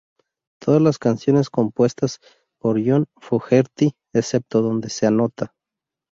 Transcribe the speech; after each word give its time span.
Todas 0.59 0.81
las 0.81 0.97
canciones 0.97 1.51
compuestas 1.51 2.19
por 2.57 2.81
John 2.83 3.05
Fogerty 3.17 3.91
excepto 4.15 4.63
donde 4.63 4.89
se 4.89 5.05
anota. 5.05 5.53